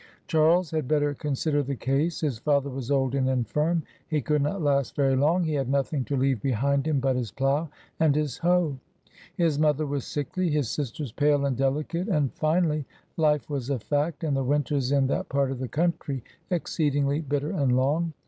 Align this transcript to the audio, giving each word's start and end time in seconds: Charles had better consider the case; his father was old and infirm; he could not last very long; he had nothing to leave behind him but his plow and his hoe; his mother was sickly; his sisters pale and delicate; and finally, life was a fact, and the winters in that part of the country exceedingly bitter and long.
Charles 0.25 0.71
had 0.71 0.87
better 0.87 1.13
consider 1.13 1.61
the 1.61 1.75
case; 1.75 2.21
his 2.21 2.39
father 2.39 2.71
was 2.71 2.89
old 2.89 3.13
and 3.13 3.29
infirm; 3.29 3.83
he 4.07 4.19
could 4.19 4.41
not 4.41 4.59
last 4.59 4.95
very 4.95 5.15
long; 5.15 5.43
he 5.43 5.53
had 5.53 5.69
nothing 5.69 6.03
to 6.05 6.17
leave 6.17 6.41
behind 6.41 6.87
him 6.87 6.99
but 6.99 7.15
his 7.15 7.29
plow 7.29 7.69
and 7.99 8.15
his 8.15 8.39
hoe; 8.39 8.79
his 9.35 9.59
mother 9.59 9.85
was 9.85 10.03
sickly; 10.03 10.49
his 10.49 10.71
sisters 10.71 11.11
pale 11.11 11.45
and 11.45 11.55
delicate; 11.55 12.07
and 12.07 12.33
finally, 12.33 12.83
life 13.15 13.47
was 13.47 13.69
a 13.69 13.77
fact, 13.77 14.23
and 14.23 14.35
the 14.35 14.43
winters 14.43 14.91
in 14.91 15.05
that 15.05 15.29
part 15.29 15.51
of 15.51 15.59
the 15.59 15.67
country 15.67 16.23
exceedingly 16.49 17.21
bitter 17.21 17.51
and 17.51 17.77
long. 17.77 18.11